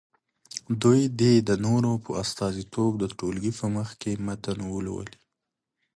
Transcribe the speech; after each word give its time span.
دوی 0.81 1.01
دې 1.19 1.33
د 1.47 1.51
نورو 1.65 1.91
په 2.05 2.11
استازیتوب 2.23 2.91
د 2.99 3.03
ټولګي 3.17 3.51
په 3.59 3.67
مخکې 3.77 4.11
متن 4.25 4.59
ولولي. 4.67 5.17